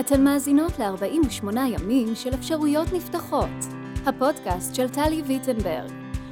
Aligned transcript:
אתן 0.00 0.24
מאזינות 0.24 0.78
ל-48 0.78 1.58
ימים 1.66 2.14
של 2.14 2.34
אפשרויות 2.34 2.92
נפתחות, 2.92 3.48
הפודקאסט 4.06 4.74
של 4.74 4.88
טלי 4.88 5.22
ויטנברג, 5.26 5.90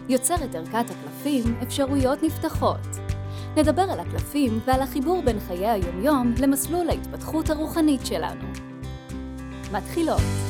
יוצרת 0.08 0.54
ערכת 0.54 0.84
הקלפים 0.90 1.54
אפשרויות 1.62 2.22
נפתחות. 2.22 2.80
נדבר 3.56 3.82
על 3.82 4.00
הקלפים 4.00 4.60
ועל 4.64 4.82
החיבור 4.82 5.22
בין 5.22 5.40
חיי 5.40 5.68
היומיום 5.68 6.34
למסלול 6.38 6.88
ההתפתחות 6.88 7.50
הרוחנית 7.50 8.06
שלנו. 8.06 8.44
מתחילות. 9.72 10.49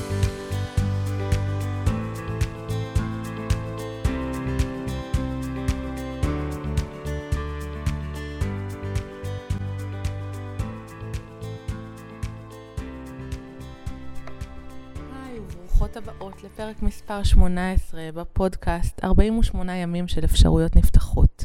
לפרק 16.60 16.82
מספר 16.82 17.23
18 17.23 18.09
בפודקאסט 18.14 19.05
48 19.05 19.77
ימים 19.77 20.09
של 20.09 20.24
אפשרויות 20.24 20.77
נפתחות. 20.77 21.45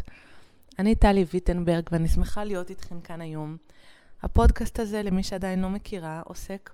אני 0.79 0.95
טלי 0.95 1.25
ויטנברג 1.33 1.83
ואני 1.91 2.07
שמחה 2.07 2.43
להיות 2.43 2.69
איתכם 2.69 3.01
כאן 3.01 3.21
היום. 3.21 3.57
הפודקאסט 4.23 4.79
הזה, 4.79 5.03
למי 5.03 5.23
שעדיין 5.23 5.61
לא 5.61 5.69
מכירה, 5.69 6.21
עוסק, 6.25 6.69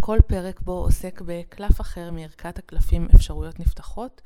כל 0.00 0.18
פרק 0.26 0.60
בו 0.60 0.72
עוסק 0.72 1.22
בקלף 1.26 1.80
אחר 1.80 2.10
מערכת 2.10 2.58
הקלפים 2.58 3.08
אפשרויות 3.14 3.60
נפתחות. 3.60 4.22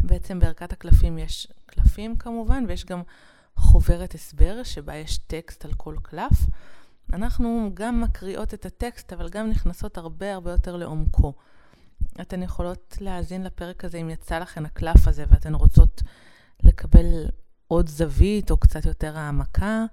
בעצם 0.00 0.38
בערכת 0.38 0.72
הקלפים 0.72 1.18
יש 1.18 1.48
קלפים 1.66 2.16
כמובן, 2.16 2.64
ויש 2.68 2.84
גם 2.84 3.02
חוברת 3.56 4.14
הסבר 4.14 4.62
שבה 4.62 4.96
יש 4.96 5.18
טקסט 5.18 5.64
על 5.64 5.72
כל 5.76 5.96
קלף. 6.02 6.46
אנחנו 7.12 7.70
גם 7.74 8.00
מקריאות 8.00 8.54
את 8.54 8.66
הטקסט, 8.66 9.12
אבל 9.12 9.28
גם 9.28 9.50
נכנסות 9.50 9.98
הרבה 9.98 10.34
הרבה 10.34 10.50
יותר 10.50 10.76
לעומקו. 10.76 11.32
אתן 12.20 12.42
יכולות 12.42 12.96
להאזין 13.00 13.44
לפרק 13.44 13.84
הזה 13.84 13.98
אם 13.98 14.10
יצא 14.10 14.38
לכן 14.38 14.66
הקלף 14.66 15.08
הזה 15.08 15.24
ואתן 15.28 15.54
רוצות 15.54 16.02
לקבל 16.62 17.26
עוד 17.68 17.88
זווית 17.88 18.50
או 18.50 18.56
קצת 18.56 18.84
יותר 18.84 19.18
העמקה, 19.18 19.84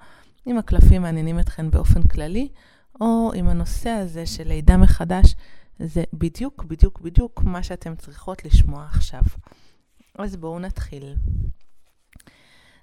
אם 0.47 0.57
הקלפים 0.57 1.01
מעניינים 1.01 1.39
אתכן 1.39 1.71
באופן 1.71 2.03
כללי, 2.03 2.49
או 3.01 3.31
אם 3.35 3.47
הנושא 3.47 3.89
הזה 3.89 4.25
של 4.25 4.47
לידה 4.47 4.77
מחדש, 4.77 5.35
זה 5.79 6.03
בדיוק, 6.13 6.63
בדיוק, 6.63 7.01
בדיוק 7.01 7.43
מה 7.43 7.63
שאתן 7.63 7.95
צריכות 7.95 8.45
לשמוע 8.45 8.85
עכשיו. 8.85 9.21
אז 10.17 10.35
בואו 10.35 10.59
נתחיל. 10.59 11.15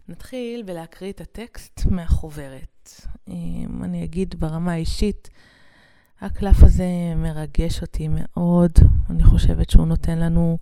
נתחיל 0.09 0.63
בלהקריא 0.63 1.13
את 1.13 1.21
הטקסט 1.21 1.87
מהחוברת. 1.91 2.91
אם 3.29 3.85
אני 3.85 4.05
אגיד 4.05 4.35
ברמה 4.41 4.73
האישית, 4.73 5.31
הקלף 6.21 6.63
הזה 6.63 6.85
מרגש 7.17 7.83
אותי 7.83 8.09
מאוד. 8.09 8.73
אני 9.11 9.25
חושבת 9.25 9.71
שהוא 9.71 9.87
נותן 9.87 10.19
לנו 10.19 10.59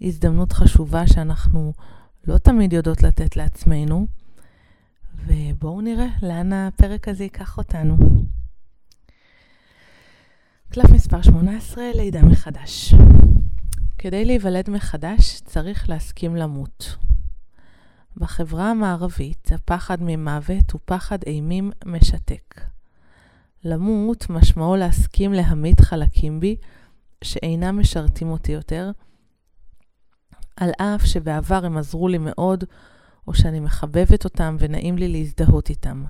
הזדמנות 0.00 0.52
חשובה 0.52 1.06
שאנחנו 1.06 1.72
לא 2.26 2.38
תמיד 2.38 2.72
יודעות 2.72 3.02
לתת 3.02 3.36
לעצמנו. 3.36 4.06
ובואו 5.26 5.80
נראה 5.80 6.06
לאן 6.22 6.52
הפרק 6.52 7.08
הזה 7.08 7.24
ייקח 7.24 7.58
אותנו. 7.58 7.96
קלף 10.70 10.90
מספר 10.90 11.22
18, 11.22 11.84
לידה 11.94 12.22
מחדש. 12.22 12.94
כדי 13.98 14.24
להיוולד 14.24 14.70
מחדש 14.70 15.40
צריך 15.44 15.88
להסכים 15.88 16.36
למות. 16.36 16.96
בחברה 18.16 18.70
המערבית 18.70 19.52
הפחד 19.52 19.98
ממוות 20.00 20.70
הוא 20.72 20.80
פחד 20.84 21.18
אימים 21.26 21.70
משתק. 21.86 22.60
למות 23.64 24.30
משמעו 24.30 24.76
להסכים 24.76 25.32
להמית 25.32 25.80
חלקים 25.80 26.40
בי 26.40 26.56
שאינם 27.24 27.80
משרתים 27.80 28.30
אותי 28.30 28.52
יותר, 28.52 28.90
על 30.56 30.70
אף 30.70 31.06
שבעבר 31.06 31.64
הם 31.64 31.76
עזרו 31.76 32.08
לי 32.08 32.18
מאוד, 32.18 32.64
או 33.26 33.34
שאני 33.34 33.60
מחבבת 33.60 34.24
אותם 34.24 34.56
ונעים 34.58 34.98
לי 34.98 35.08
להזדהות 35.08 35.70
איתם. 35.70 36.04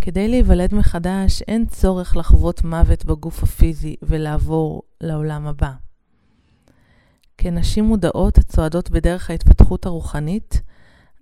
כדי 0.00 0.28
להיוולד 0.28 0.74
מחדש 0.74 1.42
אין 1.42 1.66
צורך 1.66 2.16
לחוות 2.16 2.64
מוות 2.64 3.04
בגוף 3.04 3.42
הפיזי 3.42 3.96
ולעבור 4.02 4.82
לעולם 5.00 5.46
הבא. 5.46 5.72
כנשים 7.38 7.84
מודעות 7.84 8.38
הצועדות 8.38 8.90
בדרך 8.90 9.30
ההתפתחות 9.30 9.86
הרוחנית, 9.86 10.62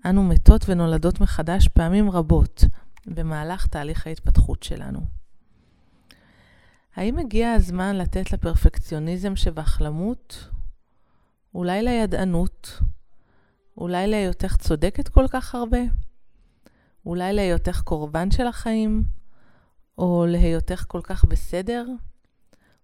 אנו 0.06 0.22
מתות 0.24 0.64
ונולדות 0.68 1.20
מחדש 1.20 1.68
פעמים 1.68 2.10
רבות 2.10 2.64
במהלך 3.06 3.66
תהליך 3.66 4.06
ההתפתחות 4.06 4.62
שלנו. 4.62 5.00
האם 6.94 7.18
הגיע 7.18 7.52
הזמן 7.52 7.96
לתת 7.96 8.32
לפרפקציוניזם 8.32 9.36
שבהחלמות? 9.36 10.48
אולי 11.54 11.82
לידענות? 11.82 12.80
אולי 13.76 14.06
להיותך 14.06 14.56
צודקת 14.56 15.08
כל 15.08 15.24
כך 15.30 15.54
הרבה? 15.54 15.78
אולי 17.06 17.32
להיותך 17.32 17.80
קורבן 17.84 18.30
של 18.30 18.46
החיים? 18.46 19.04
או 19.98 20.26
להיותך 20.28 20.84
כל 20.88 21.00
כך 21.02 21.24
בסדר? 21.24 21.86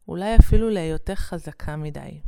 אולי 0.08 0.36
אפילו 0.36 0.70
להיותך 0.70 1.14
חזקה 1.14 1.76
מדי. 1.76 2.20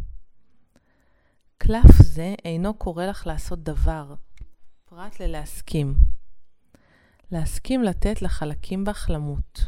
קלף 1.59 2.03
זה 2.03 2.35
אינו 2.45 2.75
קורא 2.75 3.07
לך 3.07 3.27
לעשות 3.27 3.63
דבר, 3.63 4.15
פרט 4.85 5.21
ללהסכים. 5.21 6.18
להסכים 7.33 7.83
לתת 7.83 8.23
לחלקים 8.23 8.85
בך 8.85 9.07
למות. 9.11 9.61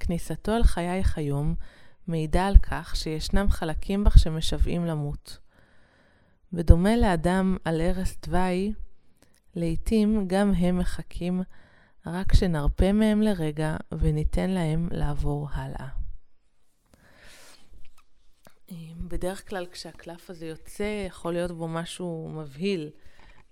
כניסתו 0.00 0.56
אל 0.56 0.64
חייך 0.64 1.18
היום 1.18 1.54
מעידה 2.06 2.46
על 2.46 2.56
כך 2.56 2.96
שישנם 2.96 3.50
חלקים 3.50 4.04
בך 4.04 4.18
שמשוועים 4.18 4.86
למות. 4.86 5.38
בדומה 6.52 6.96
לאדם 6.96 7.56
על 7.64 7.80
ערש 7.80 8.16
דווי, 8.26 8.72
לעתים 9.54 10.28
גם 10.28 10.54
הם 10.54 10.78
מחכים 10.78 11.42
רק 12.06 12.34
שנרפה 12.34 12.92
מהם 12.92 13.22
לרגע 13.22 13.76
וניתן 13.92 14.50
להם 14.50 14.88
לעבור 14.92 15.48
הלאה. 15.52 15.88
בדרך 19.08 19.48
כלל 19.48 19.66
כשהקלף 19.72 20.30
הזה 20.30 20.46
יוצא, 20.46 21.04
יכול 21.06 21.32
להיות 21.32 21.50
בו 21.50 21.68
משהו 21.68 22.30
מבהיל. 22.34 22.90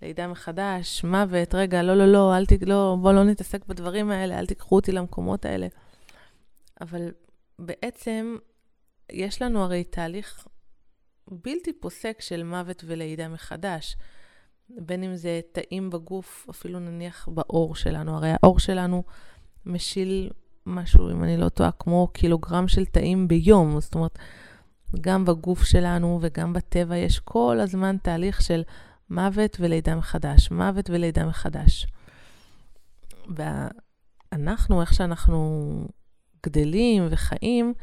לידה 0.03 0.27
מחדש, 0.27 1.03
מוות, 1.03 1.55
רגע, 1.55 1.83
לא, 1.83 1.95
לא, 1.95 2.05
לא, 2.05 2.37
אל 2.37 2.45
ת... 2.45 2.51
לא, 2.61 2.97
בוא 3.01 3.11
לא 3.11 3.23
נתעסק 3.23 3.65
בדברים 3.65 4.11
האלה, 4.11 4.39
אל 4.39 4.45
תיקחו 4.45 4.75
אותי 4.75 4.91
למקומות 4.91 5.45
האלה. 5.45 5.67
אבל 6.81 7.11
בעצם, 7.59 8.35
יש 9.11 9.41
לנו 9.41 9.63
הרי 9.63 9.83
תהליך 9.83 10.47
בלתי 11.27 11.73
פוסק 11.73 12.17
של 12.21 12.43
מוות 12.43 12.83
ולידה 12.87 13.27
מחדש. 13.27 13.95
בין 14.69 15.03
אם 15.03 15.15
זה 15.15 15.41
תאים 15.51 15.89
בגוף, 15.89 16.47
אפילו 16.49 16.79
נניח 16.79 17.29
בעור 17.31 17.75
שלנו. 17.75 18.15
הרי 18.15 18.29
העור 18.29 18.59
שלנו 18.59 19.03
משיל 19.65 20.29
משהו, 20.65 21.11
אם 21.11 21.23
אני 21.23 21.37
לא 21.37 21.49
טועה, 21.49 21.71
כמו 21.71 22.07
קילוגרם 22.13 22.67
של 22.67 22.85
תאים 22.85 23.27
ביום. 23.27 23.79
זאת 23.79 23.95
אומרת, 23.95 24.19
גם 25.01 25.25
בגוף 25.25 25.63
שלנו 25.63 26.19
וגם 26.21 26.53
בטבע 26.53 26.97
יש 26.97 27.19
כל 27.19 27.59
הזמן 27.59 27.97
תהליך 27.97 28.41
של 28.41 28.63
מוות 29.09 29.57
ולידה 29.59 29.95
מחדש, 29.95 30.51
מוות 30.51 30.89
ולידה 30.89 31.25
מחדש. 31.25 31.87
ואנחנו, 33.29 34.81
איך 34.81 34.93
שאנחנו 34.93 35.87
גדלים 36.45 37.07
וחיים, 37.09 37.73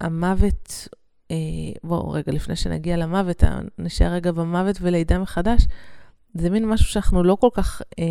המוות, 0.00 0.88
אה, 1.30 1.36
בואו 1.84 2.10
רגע, 2.10 2.32
לפני 2.32 2.56
שנגיע 2.56 2.96
למוות, 2.96 3.42
נשאר 3.78 4.12
רגע 4.12 4.32
במוות 4.32 4.76
ולידה 4.80 5.18
מחדש, 5.18 5.66
זה 6.34 6.50
מין 6.50 6.68
משהו 6.68 6.86
שאנחנו 6.86 7.22
לא 7.22 7.34
כל 7.34 7.48
כך 7.54 7.82
אה, 7.98 8.04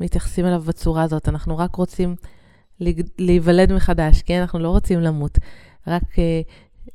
מתייחסים 0.00 0.46
אליו 0.46 0.60
בצורה 0.60 1.02
הזאת, 1.02 1.28
אנחנו 1.28 1.58
רק 1.58 1.74
רוצים 1.74 2.16
להיוולד 3.18 3.72
מחדש, 3.72 4.22
כן? 4.22 4.40
אנחנו 4.40 4.58
לא 4.58 4.68
רוצים 4.68 5.00
למות, 5.00 5.38
רק 5.86 6.18
אה, 6.18 6.40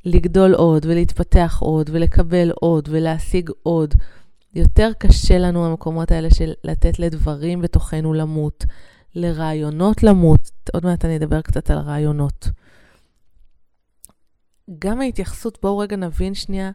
לגדול 0.04 0.54
עוד 0.54 0.86
ולהתפתח 0.86 1.58
עוד 1.60 1.90
ולקבל 1.92 2.50
עוד 2.50 2.88
ולהשיג 2.92 3.50
עוד. 3.62 3.94
יותר 4.54 4.90
קשה 4.98 5.38
לנו 5.38 5.66
המקומות 5.66 6.10
האלה 6.10 6.30
של 6.30 6.52
לתת 6.64 6.98
לדברים 6.98 7.60
בתוכנו 7.60 8.14
למות, 8.14 8.64
לרעיונות 9.14 10.02
למות. 10.02 10.50
עוד 10.72 10.84
מעט 10.84 11.04
אני 11.04 11.16
אדבר 11.16 11.40
קצת 11.40 11.70
על 11.70 11.78
רעיונות. 11.78 12.48
גם 14.78 15.00
ההתייחסות, 15.00 15.58
בואו 15.62 15.78
רגע 15.78 15.96
נבין 15.96 16.34
שנייה 16.34 16.70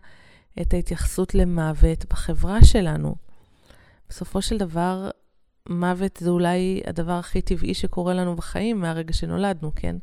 את 0.62 0.74
ההתייחסות 0.74 1.36
למוות 1.36 2.06
בחברה 2.10 2.66
שלנו. 2.66 3.16
בסופו 4.10 4.42
של 4.42 4.58
דבר, 4.58 5.10
מוות 5.70 6.18
זה 6.18 6.30
אולי 6.30 6.82
הדבר 6.88 7.14
הכי 7.14 7.42
טבעי 7.42 7.74
שקורה 7.74 8.14
לנו 8.14 8.36
בחיים 8.36 8.80
מהרגע 8.80 9.14
שנולדנו, 9.14 9.72
כן? 9.76 9.96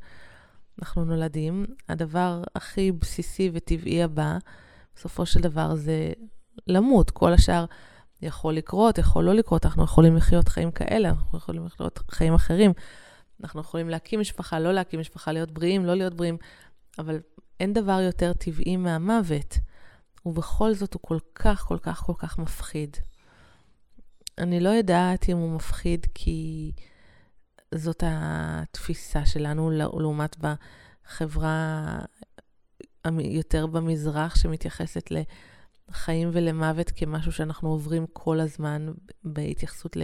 אנחנו 0.78 1.04
נולדים, 1.04 1.66
הדבר 1.88 2.42
הכי 2.54 2.92
בסיסי 2.92 3.50
וטבעי 3.52 4.02
הבא, 4.02 4.38
בסופו 4.96 5.26
של 5.26 5.40
דבר 5.40 5.74
זה 5.74 6.12
למות. 6.66 7.10
כל 7.10 7.32
השאר 7.32 7.64
יכול 8.22 8.54
לקרות, 8.54 8.98
יכול 8.98 9.24
לא 9.24 9.34
לקרות, 9.34 9.66
אנחנו 9.66 9.84
יכולים 9.84 10.16
לחיות 10.16 10.48
חיים 10.48 10.70
כאלה, 10.70 11.08
אנחנו 11.08 11.38
יכולים 11.38 11.66
לחיות 11.66 11.98
חיים 12.10 12.34
אחרים. 12.34 12.72
אנחנו 13.42 13.60
יכולים 13.60 13.88
להקים 13.88 14.20
משפחה, 14.20 14.58
לא 14.58 14.72
להקים 14.72 15.00
משפחה, 15.00 15.32
להיות 15.32 15.50
בריאים, 15.50 15.84
לא 15.84 15.94
להיות 15.94 16.14
בריאים, 16.14 16.36
אבל 16.98 17.20
אין 17.60 17.72
דבר 17.72 18.00
יותר 18.00 18.32
טבעי 18.32 18.76
מהמוות. 18.76 19.58
ובכל 20.26 20.74
זאת 20.74 20.94
הוא 20.94 21.00
כל 21.02 21.18
כך, 21.34 21.64
כל 21.68 21.78
כך, 21.78 21.98
כל 21.98 22.12
כך 22.18 22.38
מפחיד. 22.38 22.96
אני 24.38 24.60
לא 24.60 24.68
יודעת 24.68 25.28
אם 25.28 25.36
הוא 25.36 25.56
מפחיד 25.56 26.06
כי 26.14 26.72
זאת 27.76 28.02
התפיסה 28.06 29.26
שלנו 29.26 29.70
לעומת 29.70 30.36
בחברה 30.38 31.98
יותר 33.20 33.66
במזרח, 33.66 34.36
שמתייחסת 34.36 35.10
לחיים 35.90 36.30
ולמוות 36.32 36.90
כמשהו 36.90 37.32
שאנחנו 37.32 37.68
עוברים 37.68 38.06
כל 38.12 38.40
הזמן 38.40 38.92
בהתייחסות 39.24 39.96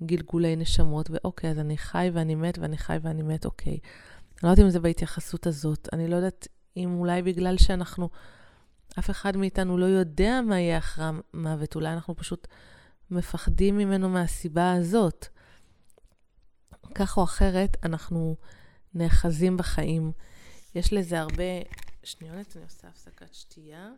לגלגולי 0.00 0.56
נשמות, 0.56 1.10
ואוקיי, 1.10 1.50
אז 1.50 1.58
אני 1.58 1.76
חי 1.76 2.10
ואני 2.12 2.34
מת 2.34 2.58
ואני 2.58 2.78
חי 2.78 2.96
ואני 3.02 3.22
מת, 3.22 3.44
אוקיי. 3.44 3.72
אני 3.72 3.80
לא 4.42 4.48
יודעת 4.48 4.64
אם 4.64 4.70
זה 4.70 4.80
בהתייחסות 4.80 5.46
הזאת. 5.46 5.88
אני 5.92 6.08
לא 6.08 6.16
יודעת 6.16 6.48
אם 6.76 6.94
אולי 6.94 7.22
בגלל 7.22 7.56
שאנחנו, 7.56 8.08
אף 8.98 9.10
אחד 9.10 9.36
מאיתנו 9.36 9.78
לא 9.78 9.84
יודע 9.86 10.40
מה 10.48 10.60
יהיה 10.60 10.78
אחרי 10.78 11.04
המוות, 11.34 11.74
אולי 11.74 11.92
אנחנו 11.92 12.16
פשוט 12.16 12.46
מפחדים 13.10 13.78
ממנו 13.78 14.08
מהסיבה 14.08 14.72
הזאת. 14.72 15.28
כך 16.94 17.16
או 17.16 17.24
אחרת, 17.24 17.76
אנחנו 17.82 18.36
נאחזים 18.94 19.56
בחיים. 19.56 20.12
יש 20.74 20.92
לזה 20.92 21.20
הרבה... 21.20 21.42
שניונת, 22.04 22.56
אני 22.56 22.64
עושה 22.64 22.88
הפסקת 22.88 23.34
שתייה. 23.34 23.90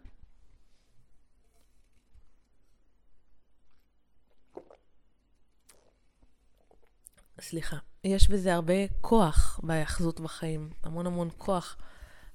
סליחה. 7.40 7.76
יש 8.04 8.28
בזה 8.28 8.54
הרבה 8.54 8.88
כוח 9.00 9.60
בהיאחזות 9.62 10.20
בחיים, 10.20 10.70
המון 10.82 11.06
המון 11.06 11.28
כוח, 11.38 11.76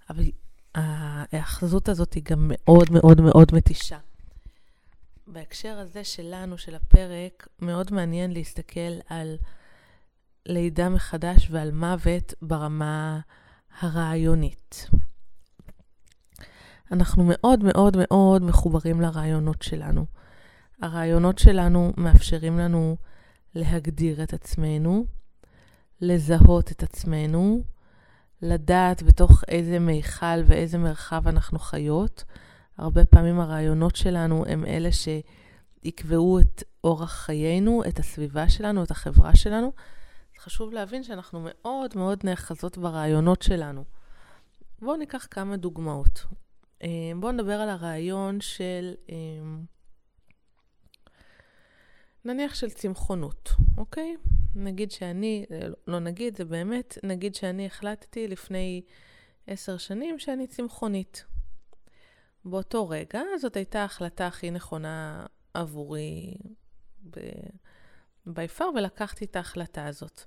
אבל 0.10 0.24
ההיאחזות 0.76 1.90
הזאת 1.90 2.14
היא 2.14 2.24
גם 2.24 2.52
מאוד 2.54 2.92
מאוד 2.92 3.22
מאוד 3.22 3.48
מתישה. 3.54 4.00
בהקשר 5.28 5.78
הזה 5.78 6.04
שלנו, 6.04 6.58
של 6.58 6.76
הפרק, 6.76 7.48
מאוד 7.60 7.94
מעניין 7.94 8.32
להסתכל 8.32 9.00
על 9.08 9.38
לידה 10.46 10.90
מחדש 10.90 11.48
ועל 11.52 11.72
מוות 11.72 12.34
ברמה 12.42 13.20
הרעיונית. 13.80 14.90
אנחנו 16.92 17.24
מאוד 17.28 17.64
מאוד 17.64 17.98
מאוד 17.98 18.44
מחוברים 18.44 19.02
לרעיונות 19.02 19.62
שלנו. 19.62 20.06
הרעיונות 20.82 21.40
שלנו 21.40 21.94
מאפשרים 21.98 22.60
לנו 22.60 22.98
להגדיר 23.56 24.24
את 24.24 24.34
עצמנו, 24.34 25.06
לזהות 26.02 26.72
את 26.72 26.84
עצמנו, 26.84 27.64
לדעת 28.42 29.04
בתוך 29.04 29.44
איזה 29.48 29.80
מיכל 29.80 30.44
ואיזה 30.46 30.78
מרחב 30.78 31.28
אנחנו 31.28 31.60
חיות. 31.60 32.24
הרבה 32.78 33.06
פעמים 33.06 33.40
הרעיונות 33.40 33.96
שלנו 33.96 34.46
הם 34.48 34.66
אלה 34.66 34.90
שיקבעו 34.92 36.40
את 36.40 36.64
אורח 36.84 37.12
חיינו, 37.12 37.84
את 37.88 38.00
הסביבה 38.00 38.50
שלנו, 38.50 38.84
את 38.84 38.92
החברה 38.92 39.36
שלנו. 39.36 39.72
חשוב 40.40 40.74
להבין 40.74 41.04
שאנחנו 41.04 41.40
מאוד 41.44 41.98
מאוד 41.98 42.20
נאחזות 42.24 42.78
ברעיונות 42.78 43.42
שלנו. 43.42 43.84
בואו 44.80 44.98
ניקח 44.98 45.28
כמה 45.32 45.58
דוגמאות. 45.58 46.26
אה, 46.84 47.12
בואו 47.20 47.32
נדבר 47.32 47.54
על 47.54 47.70
הרעיון 47.70 48.42
של, 48.42 48.94
אה, 49.10 49.16
נניח 52.26 52.56
של 52.56 52.70
צמחונות, 52.70 53.50
אוקיי? 53.78 54.16
נגיד 54.56 54.92
שאני, 54.92 55.46
לא 55.88 56.00
נגיד, 56.00 56.38
זה 56.38 56.46
באמת, 56.46 56.98
נגיד 57.04 57.36
שאני 57.36 57.66
החלטתי 57.66 58.28
לפני 58.28 58.82
עשר 59.48 59.78
שנים 59.78 60.20
שאני 60.20 60.48
צמחונית. 60.48 61.26
באותו 62.46 62.90
רגע, 62.90 63.22
זאת 63.42 63.56
הייתה 63.56 63.82
ההחלטה 63.82 64.28
הכי 64.28 64.52
נכונה 64.52 65.26
עבורי 65.54 66.38
ב- 67.10 67.20
far, 68.58 68.64
ולקחתי 68.76 69.26
את 69.26 69.36
ההחלטה 69.36 69.86
הזאת. 69.86 70.22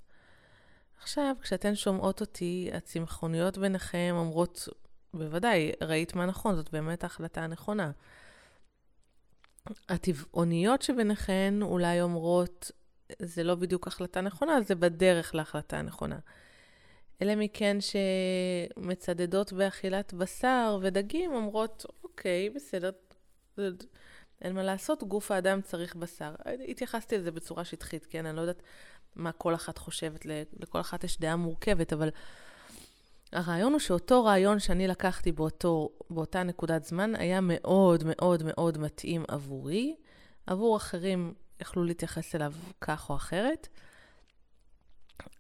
עכשיו, 1.03 1.35
כשאתן 1.43 1.75
שומעות 1.75 2.21
אותי, 2.21 2.71
הצמחוניות 2.73 3.59
ביניכם 3.59 4.15
אומרות, 4.17 4.69
בוודאי, 5.15 5.73
ראית 5.83 6.15
מה 6.15 6.27
נכון, 6.27 6.57
זאת 6.57 6.73
באמת 6.73 7.03
ההחלטה 7.03 7.41
הנכונה. 7.45 7.91
הטבעוניות 9.89 10.83
שביניכן 10.83 11.55
אולי 11.63 12.03
אומרות, 12.03 12.71
זה 13.19 13.45
לא 13.45 13.55
בדיוק 13.55 13.87
החלטה 13.87 14.21
נכונה, 14.21 14.61
זה 14.63 14.75
בדרך 14.75 15.35
להחלטה 15.35 15.79
הנכונה. 15.79 16.19
אלה 17.23 17.37
מכן 17.37 17.77
שמצדדות 17.81 19.53
באכילת 19.53 20.15
בשר 20.15 20.79
ודגים 20.83 21.33
אומרות, 21.33 21.87
אוקיי, 22.05 22.51
בסדר, 22.51 22.91
אין 24.43 24.55
מה 24.55 24.63
לעשות, 24.63 25.03
גוף 25.03 25.31
האדם 25.31 25.61
צריך 25.61 25.97
בשר. 25.97 26.35
התייחסתי 26.69 27.19
לזה 27.19 27.31
בצורה 27.31 27.65
שטחית, 27.65 28.07
כן? 28.11 28.27
אני 28.27 28.37
לא 28.37 28.41
יודעת 28.41 28.63
מה 29.17 29.33
כל 29.33 29.55
אחת 29.55 29.79
חושבת, 29.79 30.27
לכל 30.61 30.81
אחת 30.81 31.05
יש 31.05 31.21
דעה 31.21 31.37
מורכבת, 31.37 31.93
אבל 31.93 32.09
הרעיון 33.33 33.73
הוא 33.73 33.81
שאותו 33.81 34.25
רעיון 34.25 34.59
שאני 34.59 34.89
לקחתי 34.89 35.33
באותו, 35.33 35.89
באותה 36.11 36.43
נקודת 36.43 36.85
זמן 36.85 37.15
היה 37.15 37.41
מאוד 37.43 38.05
מאוד 38.07 38.43
מאוד 38.47 38.79
מתאים 38.79 39.25
עבורי. 39.29 39.97
עבור 40.47 40.77
אחרים 40.77 41.35
יכלו 41.61 41.85
להתייחס 41.85 42.35
אליו 42.35 42.53
כך 42.81 43.11
או 43.11 43.17
אחרת. 43.17 43.69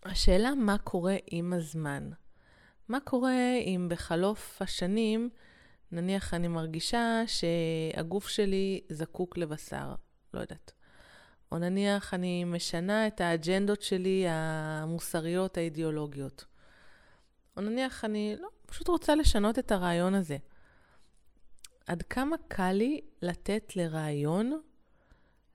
השאלה 0.04 0.54
מה 0.54 0.78
קורה 0.78 1.16
עם 1.26 1.52
הזמן. 1.52 2.10
מה 2.88 3.00
קורה 3.00 3.54
אם 3.66 3.86
בחלוף 3.90 4.62
השנים, 4.62 5.30
נניח 5.92 6.34
אני 6.34 6.48
מרגישה 6.48 7.22
שהגוף 7.26 8.28
שלי 8.28 8.80
זקוק 8.88 9.38
לבשר, 9.38 9.94
לא 10.34 10.40
יודעת. 10.40 10.72
או 11.52 11.58
נניח 11.58 12.14
אני 12.14 12.44
משנה 12.44 13.06
את 13.06 13.20
האג'נדות 13.20 13.82
שלי 13.82 14.24
המוסריות, 14.28 15.56
האידיאולוגיות. 15.56 16.44
או 17.56 17.62
נניח 17.62 18.04
אני 18.04 18.36
לא, 18.40 18.48
פשוט 18.66 18.88
רוצה 18.88 19.14
לשנות 19.14 19.58
את 19.58 19.72
הרעיון 19.72 20.14
הזה. 20.14 20.36
עד 21.86 22.02
כמה 22.02 22.36
קל 22.48 22.72
לי 22.72 23.00
לתת 23.22 23.76
לרעיון 23.76 24.60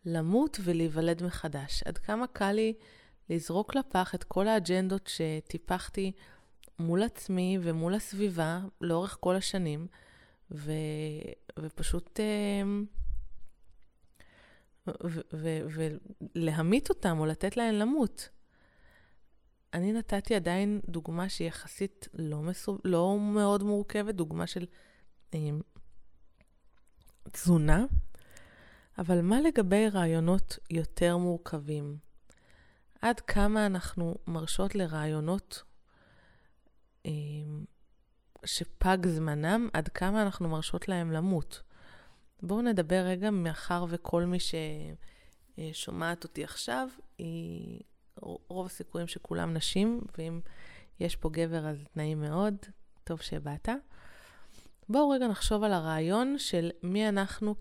למות 0.06 0.60
ולהיוולד 0.64 1.24
מחדש? 1.24 1.84
עד 1.84 1.98
כמה 1.98 2.28
קל 2.28 2.52
לי 2.52 2.74
לזרוק 3.30 3.76
לפח 3.76 4.16
את 4.16 4.24
כל 4.24 4.48
האג'נדות 4.48 5.08
שטיפחתי 5.08 6.12
מול 6.80 7.04
עצמי 7.04 7.58
ומול 7.62 7.94
הסביבה 7.94 8.60
לאורך 8.82 9.18
כל 9.20 9.36
השנים, 9.36 9.88
ו... 10.52 10.72
ופשוט... 11.60 12.20
Uh, 12.20 12.88
ולהמית 16.36 16.90
אותם 16.90 17.20
או 17.20 17.26
לתת 17.26 17.58
להם 17.58 17.76
למות. 17.76 18.30
אני 19.74 19.94
נתתי 19.94 20.36
עדיין 20.36 20.80
דוגמה 20.90 21.30
שהיא 21.30 21.48
יחסית 21.48 22.08
לא, 22.14 22.42
מסו... 22.42 22.78
לא 22.84 23.20
מאוד 23.20 23.64
מורכבת, 23.64 24.16
דוגמה 24.16 24.48
של 24.48 24.66
אה, 25.34 25.50
תזונה, 27.32 27.86
אבל 28.98 29.22
מה 29.22 29.42
לגבי 29.42 29.90
רעיונות 29.90 30.60
יותר 30.70 31.18
מורכבים? 31.18 31.98
עד 33.02 33.20
כמה 33.20 33.66
אנחנו 33.66 34.16
מרשות 34.28 34.76
לרעיונות 34.76 35.64
אה, 37.06 37.12
שפג 38.48 38.98
זמנם, 39.08 39.70
עד 39.74 39.88
כמה 39.88 40.22
אנחנו 40.22 40.50
מרשות 40.50 40.88
להם 40.88 41.12
למות? 41.12 41.62
בואו 42.42 42.62
נדבר 42.62 43.04
רגע, 43.06 43.32
מאחר 43.32 43.86
וכל 43.90 44.24
מי 44.24 44.38
ששומעת 45.70 46.24
אותי 46.24 46.44
עכשיו, 46.44 46.88
היא 47.18 47.80
רוב 48.48 48.66
הסיכויים 48.66 49.08
שכולם 49.08 49.54
נשים, 49.54 50.02
ואם 50.18 50.40
יש 51.00 51.16
פה 51.16 51.30
גבר 51.30 51.68
אז 51.68 51.78
נעים 51.96 52.22
מאוד, 52.22 52.56
טוב 53.04 53.22
שבאת. 53.22 53.70
בואו 54.90 55.10
רגע 55.10 55.28
נחשוב 55.28 55.64
על 55.64 55.74
הרעיון 55.74 56.36
של 56.38 56.72
מי 56.84 57.10
אנחנו 57.10 57.56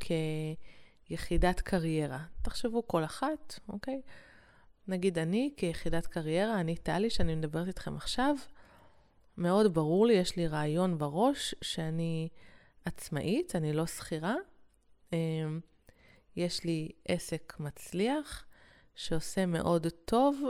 כיחידת 1.08 1.60
קריירה. 1.60 2.24
תחשבו 2.42 2.86
כל 2.86 3.04
אחת, 3.04 3.60
אוקיי? 3.68 4.00
נגיד 4.88 5.18
אני 5.18 5.54
כיחידת 5.56 6.06
קריירה, 6.06 6.60
אני 6.60 6.76
טלי, 6.76 7.10
שאני 7.10 7.34
מדברת 7.34 7.68
איתכם 7.68 7.96
עכשיו, 7.96 8.36
מאוד 9.38 9.74
ברור 9.74 10.06
לי, 10.06 10.12
יש 10.12 10.36
לי 10.36 10.46
רעיון 10.46 10.98
בראש 10.98 11.54
שאני 11.62 12.28
עצמאית, 12.84 13.56
אני 13.56 13.72
לא 13.72 13.86
שכירה, 13.86 14.34
אמ, 15.12 15.60
יש 16.36 16.64
לי 16.64 16.92
עסק 17.08 17.56
מצליח 17.60 18.44
שעושה 18.94 19.46
מאוד 19.46 19.86
טוב 20.04 20.40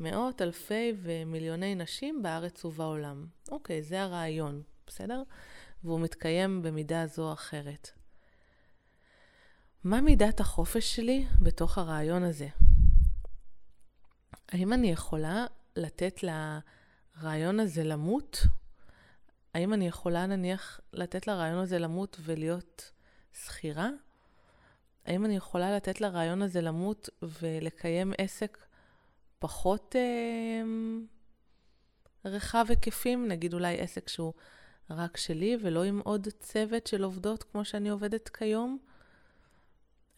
למאות 0.00 0.42
אלפי 0.42 0.92
ומיליוני 0.96 1.74
נשים 1.74 2.22
בארץ 2.22 2.64
ובעולם. 2.64 3.26
אוקיי, 3.50 3.82
זה 3.82 4.02
הרעיון, 4.02 4.62
בסדר? 4.86 5.22
והוא 5.84 6.00
מתקיים 6.00 6.62
במידה 6.62 7.06
זו 7.06 7.28
או 7.28 7.32
אחרת. 7.32 7.90
מה 9.84 10.00
מידת 10.00 10.40
החופש 10.40 10.96
שלי 10.96 11.26
בתוך 11.40 11.78
הרעיון 11.78 12.22
הזה? 12.22 12.48
האם 14.48 14.72
אני 14.72 14.90
יכולה 14.90 15.46
לתת 15.76 16.22
לרעיון 17.22 17.60
הזה 17.60 17.84
למות? 17.84 18.38
האם 19.54 19.74
אני 19.74 19.86
יכולה 19.86 20.26
נניח 20.26 20.80
לתת 20.92 21.26
לרעיון 21.26 21.58
הזה 21.58 21.78
למות 21.78 22.16
ולהיות 22.20 22.92
שכירה? 23.32 23.88
האם 25.04 25.24
אני 25.24 25.36
יכולה 25.36 25.76
לתת 25.76 26.00
לרעיון 26.00 26.42
הזה 26.42 26.60
למות 26.60 27.08
ולקיים 27.22 28.12
עסק 28.18 28.58
פחות 29.38 29.96
אה, 29.96 30.62
רחב 32.24 32.66
היקפים? 32.68 33.28
נגיד 33.28 33.54
אולי 33.54 33.80
עסק 33.80 34.08
שהוא 34.08 34.32
רק 34.90 35.16
שלי 35.16 35.56
ולא 35.62 35.84
עם 35.84 36.00
עוד 36.04 36.28
צוות 36.38 36.86
של 36.86 37.04
עובדות 37.04 37.42
כמו 37.42 37.64
שאני 37.64 37.88
עובדת 37.88 38.28
כיום? 38.28 38.78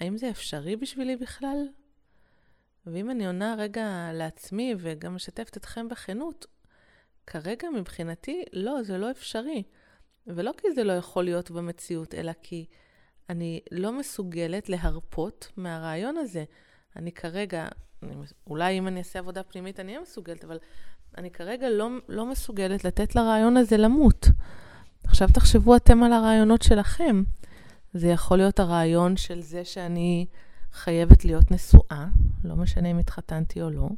האם 0.00 0.16
זה 0.16 0.30
אפשרי 0.30 0.76
בשבילי 0.76 1.16
בכלל? 1.16 1.68
ואם 2.86 3.10
אני 3.10 3.26
עונה 3.26 3.54
רגע 3.58 4.10
לעצמי 4.12 4.74
וגם 4.78 5.14
משתפת 5.14 5.56
אתכם 5.56 5.88
בכנות, 5.88 6.46
כרגע 7.26 7.68
מבחינתי, 7.70 8.42
לא, 8.52 8.82
זה 8.82 8.98
לא 8.98 9.10
אפשרי. 9.10 9.62
ולא 10.26 10.52
כי 10.56 10.72
זה 10.74 10.84
לא 10.84 10.92
יכול 10.92 11.24
להיות 11.24 11.50
במציאות, 11.50 12.14
אלא 12.14 12.32
כי 12.42 12.66
אני 13.30 13.60
לא 13.72 13.98
מסוגלת 13.98 14.68
להרפות 14.68 15.48
מהרעיון 15.56 16.16
הזה. 16.16 16.44
אני 16.96 17.12
כרגע, 17.12 17.68
אני, 18.02 18.14
אולי 18.46 18.78
אם 18.78 18.88
אני 18.88 18.98
אעשה 18.98 19.18
עבודה 19.18 19.42
פנימית 19.42 19.80
אני 19.80 19.92
אהיה 19.92 20.02
מסוגלת, 20.02 20.44
אבל 20.44 20.58
אני 21.18 21.30
כרגע 21.30 21.70
לא, 21.70 21.88
לא 22.08 22.26
מסוגלת 22.26 22.84
לתת 22.84 23.16
לרעיון 23.16 23.56
הזה 23.56 23.76
למות. 23.76 24.26
עכשיו 25.04 25.28
תחשבו 25.34 25.76
אתם 25.76 26.02
על 26.02 26.12
הרעיונות 26.12 26.62
שלכם. 26.62 27.22
זה 27.94 28.08
יכול 28.08 28.38
להיות 28.38 28.60
הרעיון 28.60 29.16
של 29.16 29.42
זה 29.42 29.64
שאני 29.64 30.26
חייבת 30.72 31.24
להיות 31.24 31.50
נשואה, 31.50 32.06
לא 32.44 32.56
משנה 32.56 32.90
אם 32.90 32.98
התחתנתי 32.98 33.62
או 33.62 33.70
לא. 33.70 33.88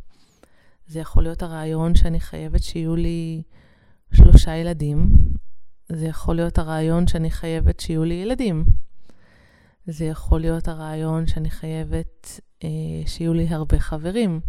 זה 0.87 1.01
יכול 1.01 1.23
להיות 1.23 1.43
הרעיון 1.43 1.95
שאני 1.95 2.21
חייבת 2.21 2.63
שיהיו 2.63 2.97
לי 2.97 3.43
שלושה 4.13 4.57
ילדים. 4.57 5.17
זה 5.89 6.07
יכול 6.07 6.37
להיות 6.37 6.59
הרעיון 6.59 7.07
שאני 7.07 7.31
חייבת 7.31 7.81
שיהיו 7.81 8.05
לי 8.05 8.15
ילדים. 8.15 8.65
זה 9.87 10.05
יכול 10.05 10.41
להיות 10.41 10.69
הרעיון 10.69 11.27
שאני 11.27 11.51
חייבת 11.51 12.41
אה, 12.65 12.69
שיהיו 13.07 13.35
לי 13.35 13.49
הרבה 13.49 13.79
חברים. 13.79 14.41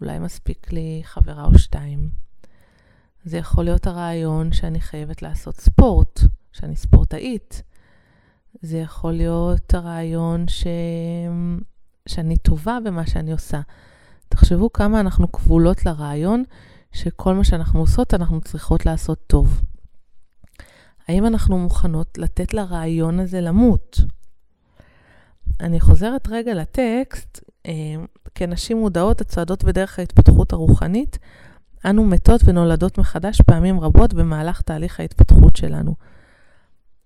אולי 0.00 0.18
מספיק 0.18 0.72
לי 0.72 1.00
חברה 1.04 1.44
או 1.44 1.58
שתיים. 1.58 2.10
זה 3.24 3.38
יכול 3.38 3.64
להיות 3.64 3.86
הרעיון 3.86 4.52
שאני 4.52 4.80
חייבת 4.80 5.22
לעשות 5.22 5.56
ספורט, 5.56 6.20
שאני 6.52 6.76
ספורטאית. 6.76 7.62
זה 8.62 8.78
יכול 8.78 9.12
להיות 9.12 9.74
הרעיון 9.74 10.48
ש... 10.48 10.66
שאני 12.08 12.36
טובה 12.36 12.78
במה 12.84 13.06
שאני 13.06 13.32
עושה. 13.32 13.60
תחשבו 14.30 14.72
כמה 14.72 15.00
אנחנו 15.00 15.32
כבולות 15.32 15.86
לרעיון 15.86 16.44
שכל 16.92 17.34
מה 17.34 17.44
שאנחנו 17.44 17.80
עושות, 17.80 18.14
אנחנו 18.14 18.40
צריכות 18.40 18.86
לעשות 18.86 19.18
טוב. 19.26 19.62
האם 21.08 21.26
אנחנו 21.26 21.58
מוכנות 21.58 22.18
לתת 22.18 22.54
לרעיון 22.54 23.20
הזה 23.20 23.40
למות? 23.40 24.00
אני 25.60 25.80
חוזרת 25.80 26.28
רגע 26.30 26.54
לטקסט, 26.54 27.40
אה, 27.66 27.72
כנשים 28.34 28.76
מודעות 28.76 29.20
הצועדות 29.20 29.64
בדרך 29.64 29.98
ההתפתחות 29.98 30.52
הרוחנית, 30.52 31.18
אנו 31.84 32.04
מתות 32.04 32.40
ונולדות 32.44 32.98
מחדש 32.98 33.40
פעמים 33.42 33.80
רבות 33.80 34.14
במהלך 34.14 34.60
תהליך 34.60 35.00
ההתפתחות 35.00 35.56
שלנו. 35.56 35.94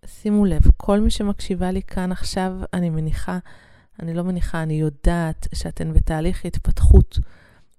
שימו 0.07 0.45
לב, 0.45 0.63
כל 0.77 1.01
מי 1.01 1.11
שמקשיבה 1.11 1.71
לי 1.71 1.83
כאן 1.83 2.13
עכשיו, 2.13 2.53
אני 2.73 2.91
מניחה, 2.91 3.39
אני 4.01 4.15
לא 4.15 4.23
מניחה, 4.23 4.63
אני 4.63 4.75
יודעת 4.75 5.49
שאתן 5.55 5.93
בתהליך 5.93 6.45
התפתחות 6.45 7.19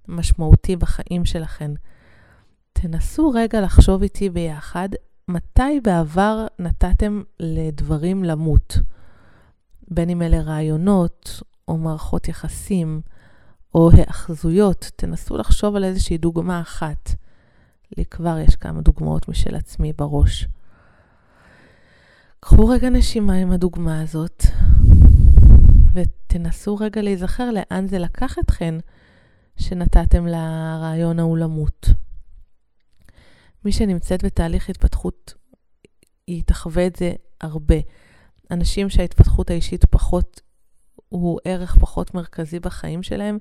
משמעותי 0.08 0.76
בחיים 0.76 1.26
שלכן. 1.26 1.72
תנסו 2.74 3.30
רגע 3.30 3.62
לחשוב 3.62 4.02
איתי 4.02 4.30
ביחד, 4.30 4.90
מתי 5.28 5.80
בעבר 5.84 6.46
נתתם 6.60 7.24
לדברים 7.40 8.24
למות? 8.24 8.78
בין 9.88 10.10
אם 10.10 10.22
אלה 10.22 10.42
רעיונות, 10.42 11.42
או 11.68 11.78
מערכות 11.78 12.28
יחסים, 12.28 13.02
או 13.76 13.92
היאחזויות. 13.92 14.92
תנסו 14.96 15.38
לחשוב 15.38 15.76
על 15.76 15.84
איזושהי 15.84 16.18
דוגמה 16.18 16.62
אחת. 16.62 17.10
לי 17.98 18.06
כבר 18.06 18.38
יש 18.40 18.56
כמה 18.56 18.82
דוגמאות 18.82 19.30
משל 19.30 19.56
עצמי 19.56 19.94
בראש. 19.94 20.48
קחו 22.40 22.68
רגע 22.68 22.90
נשימה 22.90 23.34
עם 23.34 23.52
הדוגמה 23.52 24.02
הזאת, 24.02 24.44
ותנסו 26.36 26.76
רגע 26.76 27.02
להיזכר 27.02 27.50
לאן 27.52 27.88
זה 27.88 28.00
לקח 28.00 28.40
אתכן 28.40 28.76
שנתתם 29.58 30.28
לרעיון 30.28 31.20
ההוא 31.20 31.38
למות. 31.38 31.88
מי 33.66 33.72
שנמצאת 33.72 34.26
בתהליך 34.26 34.70
התפתחות, 34.70 35.34
היא 36.28 36.44
תחווה 36.46 36.88
את 36.88 36.96
זה 36.96 37.14
הרבה. 37.42 37.76
אנשים 38.52 38.90
שההתפתחות 38.90 39.50
האישית 39.50 39.86
פחות, 39.86 40.42
הוא 41.10 41.40
ערך 41.46 41.78
פחות 41.80 42.14
מרכזי 42.14 42.60
בחיים 42.60 43.04
שלהם, 43.04 43.38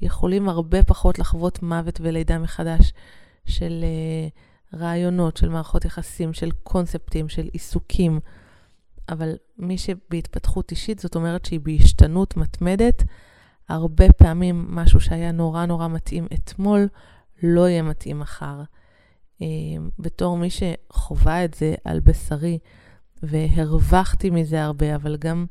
יכולים 0.00 0.48
הרבה 0.48 0.82
פחות 0.82 1.18
לחוות 1.18 1.62
מוות 1.62 2.00
ולידה 2.00 2.38
מחדש 2.38 2.92
של 3.44 3.84
uh, 4.72 4.76
רעיונות, 4.78 5.36
של 5.36 5.48
מערכות 5.48 5.84
יחסים, 5.84 6.32
של 6.32 6.50
קונספטים, 6.50 7.28
של 7.28 7.48
עיסוקים. 7.52 8.20
אבל 9.08 9.36
מי 9.58 9.78
שבהתפתחות 9.78 10.70
אישית, 10.70 10.98
זאת 10.98 11.14
אומרת 11.14 11.44
שהיא 11.44 11.60
בהשתנות 11.60 12.36
מתמדת, 12.36 13.02
הרבה 13.68 14.12
פעמים 14.12 14.66
משהו 14.68 15.00
שהיה 15.00 15.32
נורא 15.32 15.66
נורא 15.66 15.88
מתאים 15.88 16.26
אתמול, 16.34 16.88
לא 17.42 17.68
יהיה 17.68 17.82
מתאים 17.82 18.18
מחר. 18.18 18.62
Uh, 19.38 19.42
בתור 19.98 20.38
מי 20.38 20.48
שחווה 20.50 21.44
את 21.44 21.54
זה 21.54 21.74
על 21.84 22.00
בשרי, 22.00 22.58
והרווחתי 23.22 24.30
מזה 24.30 24.64
הרבה, 24.64 24.94
אבל 24.94 25.16
גם 25.16 25.46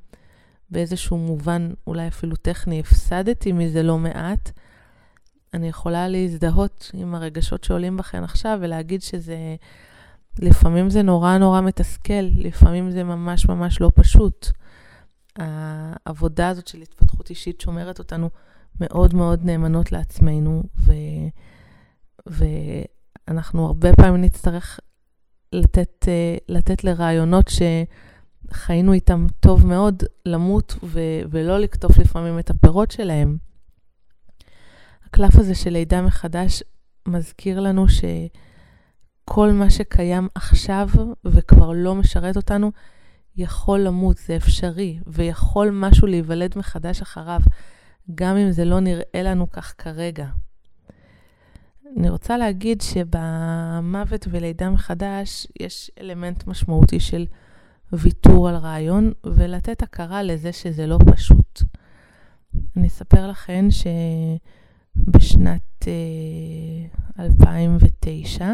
באיזשהו 0.69 1.17
מובן, 1.17 1.71
אולי 1.87 2.07
אפילו 2.07 2.35
טכני, 2.35 2.79
הפסדתי 2.79 3.51
מזה 3.51 3.83
לא 3.83 3.97
מעט. 3.97 4.51
אני 5.53 5.67
יכולה 5.67 6.07
להזדהות 6.07 6.91
עם 6.93 7.15
הרגשות 7.15 7.63
שעולים 7.63 7.97
בכן 7.97 8.23
עכשיו 8.23 8.57
ולהגיד 8.61 9.01
שזה, 9.01 9.37
לפעמים 10.39 10.89
זה 10.89 11.01
נורא 11.01 11.37
נורא 11.37 11.61
מתסכל, 11.61 12.23
לפעמים 12.35 12.91
זה 12.91 13.03
ממש 13.03 13.45
ממש 13.49 13.81
לא 13.81 13.91
פשוט. 13.95 14.47
העבודה 15.35 16.49
הזאת 16.49 16.67
של 16.67 16.81
התפתחות 16.81 17.29
אישית 17.29 17.61
שומרת 17.61 17.99
אותנו 17.99 18.29
מאוד 18.81 19.13
מאוד 19.13 19.45
נאמנות 19.45 19.91
לעצמנו, 19.91 20.63
ו, 20.77 20.93
ואנחנו 22.27 23.65
הרבה 23.65 23.93
פעמים 23.93 24.21
נצטרך 24.21 24.79
לתת, 25.53 26.05
אה, 26.07 26.37
לתת 26.49 26.83
לרעיונות 26.83 27.49
שחיינו 28.51 28.93
איתם 28.93 29.27
טוב 29.39 29.65
מאוד, 29.65 30.03
למות 30.25 30.75
ו- 30.83 31.21
ולא 31.29 31.59
לקטוף 31.59 31.97
לפעמים 31.97 32.39
את 32.39 32.49
הפירות 32.49 32.91
שלהם. 32.91 33.37
הקלף 35.05 35.35
הזה 35.35 35.55
של 35.55 35.69
לידה 35.69 36.01
מחדש 36.01 36.63
מזכיר 37.07 37.59
לנו 37.59 37.85
שכל 39.29 39.51
מה 39.51 39.69
שקיים 39.69 40.27
עכשיו 40.35 40.89
וכבר 41.25 41.71
לא 41.75 41.95
משרת 41.95 42.35
אותנו, 42.35 42.71
יכול 43.37 43.79
למות, 43.79 44.17
זה 44.17 44.35
אפשרי, 44.35 44.99
ויכול 45.07 45.69
משהו 45.73 46.07
להיוולד 46.07 46.57
מחדש 46.57 47.01
אחריו, 47.01 47.39
גם 48.15 48.37
אם 48.37 48.51
זה 48.51 48.65
לא 48.65 48.79
נראה 48.79 49.23
לנו 49.23 49.51
כך 49.51 49.73
כרגע. 49.77 50.27
אני 51.97 52.09
רוצה 52.09 52.37
להגיד 52.37 52.81
שבמוות 52.81 54.27
ולידה 54.31 54.69
מחדש 54.69 55.47
יש 55.59 55.91
אלמנט 56.01 56.47
משמעותי 56.47 56.99
של 56.99 57.25
ויתור 57.93 58.49
על 58.49 58.55
רעיון 58.55 59.11
ולתת 59.23 59.83
הכרה 59.83 60.23
לזה 60.23 60.51
שזה 60.51 60.87
לא 60.87 60.97
פשוט. 61.11 61.63
אני 62.77 62.87
אספר 62.87 63.27
לכם 63.27 63.67
שבשנת 65.09 65.61
uh, 65.83 67.19
2009 67.19 68.45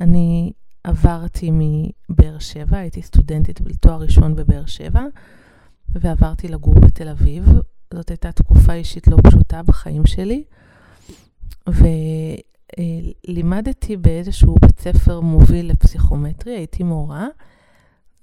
אני 0.00 0.52
עברתי 0.84 1.50
מבאר 1.52 2.38
שבע, 2.38 2.78
הייתי 2.78 3.02
סטודנטית 3.02 3.60
בתואר 3.60 4.00
ראשון 4.00 4.36
בבאר 4.36 4.66
שבע, 4.66 5.02
ועברתי 5.88 6.48
לגור 6.48 6.74
בתל 6.74 7.08
אביב. 7.08 7.44
זאת 7.94 8.08
הייתה 8.08 8.32
תקופה 8.32 8.72
אישית 8.72 9.08
לא 9.08 9.16
פשוטה 9.24 9.62
בחיים 9.62 10.06
שלי. 10.06 10.44
ולימדתי 13.28 13.96
באיזשהו 13.96 14.54
בית 14.62 14.80
ספר 14.80 15.20
מוביל 15.20 15.70
לפסיכומטרי, 15.70 16.52
הייתי 16.56 16.82
מורה, 16.82 17.26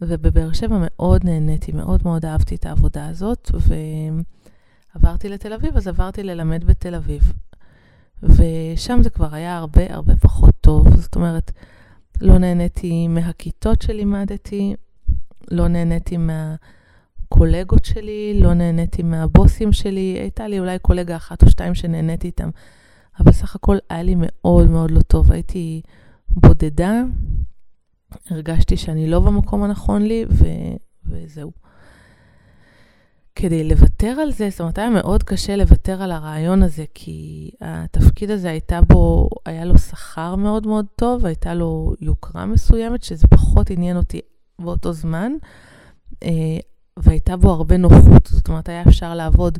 ובבאר 0.01 0.53
שבע 0.53 0.77
מאוד 0.81 1.25
נהניתי, 1.25 1.71
מאוד 1.71 2.01
מאוד 2.03 2.25
אהבתי 2.25 2.55
את 2.55 2.65
העבודה 2.65 3.07
הזאת, 3.07 3.51
ועברתי 4.95 5.29
לתל 5.29 5.53
אביב, 5.53 5.77
אז 5.77 5.87
עברתי 5.87 6.23
ללמד 6.23 6.63
בתל 6.63 6.95
אביב. 6.95 7.33
ושם 8.23 8.99
זה 9.03 9.09
כבר 9.09 9.35
היה 9.35 9.57
הרבה 9.57 9.93
הרבה 9.93 10.15
פחות 10.15 10.53
טוב, 10.61 10.95
זאת 10.95 11.15
אומרת, 11.15 11.51
לא 12.21 12.37
נהניתי 12.37 13.07
מהכיתות 13.07 13.81
שלימדתי, 13.81 14.75
לא 15.51 15.67
נהניתי 15.67 16.17
מה... 16.17 16.55
מהקולגות 17.33 17.85
שלי, 17.85 18.39
לא 18.39 18.53
נהניתי 18.53 19.03
מהבוסים 19.03 19.73
שלי, 19.73 20.17
הייתה 20.19 20.47
לי 20.47 20.59
אולי 20.59 20.79
קולגה 20.79 21.15
אחת 21.15 21.43
או 21.43 21.49
שתיים 21.49 21.75
שנהניתי 21.75 22.27
איתם, 22.27 22.49
אבל 23.19 23.31
סך 23.31 23.55
הכל 23.55 23.77
היה 23.89 24.03
לי 24.03 24.15
מאוד 24.17 24.69
מאוד 24.69 24.91
לא 24.91 25.01
טוב. 25.01 25.31
הייתי 25.31 25.81
בודדה, 26.29 27.01
הרגשתי 28.29 28.77
שאני 28.77 29.09
לא 29.09 29.19
במקום 29.19 29.63
הנכון 29.63 30.01
לי, 30.01 30.25
ו... 30.29 30.45
וזהו. 31.05 31.51
כדי 33.35 33.63
לוותר 33.63 34.07
על 34.07 34.31
זה, 34.31 34.49
זאת 34.49 34.59
אומרת, 34.59 34.77
היה 34.77 34.89
מאוד 34.89 35.23
קשה 35.23 35.55
לוותר 35.55 36.01
על 36.01 36.11
הרעיון 36.11 36.63
הזה, 36.63 36.85
כי 36.93 37.51
התפקיד 37.61 38.29
הזה 38.29 38.49
הייתה 38.49 38.81
בו, 38.81 39.29
היה 39.45 39.65
לו 39.65 39.77
שכר 39.77 40.35
מאוד 40.35 40.67
מאוד 40.67 40.85
טוב, 40.95 41.25
הייתה 41.25 41.53
לו 41.53 41.93
יוקרה 42.01 42.45
מסוימת, 42.45 43.03
שזה 43.03 43.27
פחות 43.27 43.69
עניין 43.69 43.97
אותי 43.97 44.21
באותו 44.59 44.93
זמן, 44.93 45.31
אה, 46.23 46.57
והייתה 46.97 47.37
בו 47.37 47.49
הרבה 47.49 47.77
נוחות, 47.77 48.27
זאת 48.27 48.47
אומרת, 48.47 48.69
היה 48.69 48.83
אפשר 48.87 49.15
לעבוד 49.15 49.57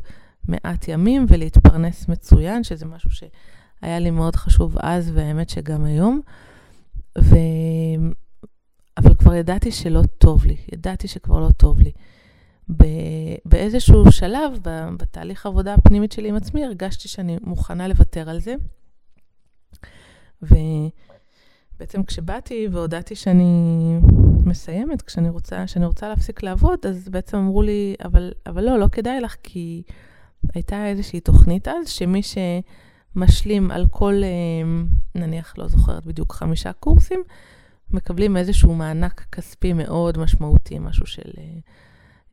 מעט 0.48 0.88
ימים 0.88 1.26
ולהתפרנס 1.28 2.08
מצוין, 2.08 2.64
שזה 2.64 2.86
משהו 2.86 3.10
שהיה 3.10 3.98
לי 3.98 4.10
מאוד 4.10 4.36
חשוב 4.36 4.76
אז, 4.80 5.10
והאמת 5.14 5.50
שגם 5.50 5.84
היום. 5.84 6.20
ו... 7.18 7.36
אבל 8.96 9.14
כבר 9.14 9.34
ידעתי 9.34 9.72
שלא 9.72 10.02
טוב 10.18 10.44
לי, 10.44 10.56
ידעתי 10.72 11.08
שכבר 11.08 11.40
לא 11.40 11.50
טוב 11.56 11.80
לי. 11.80 11.92
באיזשהו 13.44 14.12
שלב, 14.12 14.52
בתהליך 14.96 15.46
העבודה 15.46 15.74
הפנימית 15.74 16.12
שלי 16.12 16.28
עם 16.28 16.36
עצמי, 16.36 16.64
הרגשתי 16.64 17.08
שאני 17.08 17.38
מוכנה 17.42 17.88
לוותר 17.88 18.30
על 18.30 18.40
זה. 18.40 18.54
ובעצם 20.42 22.04
כשבאתי 22.04 22.68
והודעתי 22.72 23.14
שאני 23.14 23.44
מסיימת, 24.44 25.02
כשאני 25.02 25.28
רוצה, 25.28 25.64
כשאני 25.66 25.86
רוצה 25.86 26.08
להפסיק 26.08 26.42
לעבוד, 26.42 26.78
אז 26.86 27.08
בעצם 27.08 27.36
אמרו 27.36 27.62
לי, 27.62 27.94
אבל, 28.04 28.32
אבל 28.46 28.64
לא, 28.64 28.78
לא 28.78 28.86
כדאי 28.92 29.20
לך, 29.20 29.36
כי 29.42 29.82
הייתה 30.54 30.86
איזושהי 30.86 31.20
תוכנית 31.20 31.68
אז, 31.68 31.88
שמי 31.88 32.20
שמשלים 32.22 33.70
על 33.70 33.86
כל, 33.90 34.14
אה, 34.24 34.84
נניח, 35.14 35.58
לא 35.58 35.68
זוכרת 35.68 36.06
בדיוק, 36.06 36.32
חמישה 36.32 36.72
קורסים, 36.72 37.22
מקבלים 37.90 38.36
איזשהו 38.36 38.74
מענק 38.74 39.26
כספי 39.32 39.72
מאוד 39.72 40.18
משמעותי, 40.18 40.78
משהו 40.78 41.06
של... 41.06 41.30